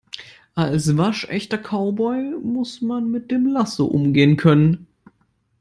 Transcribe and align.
Als 0.55 0.97
waschechter 0.97 1.59
Cowboy 1.59 2.31
muss 2.43 2.81
man 2.81 3.11
mit 3.11 3.29
dem 3.29 3.45
Lasso 3.45 3.85
umgehen 3.85 4.35
können. 4.35 4.87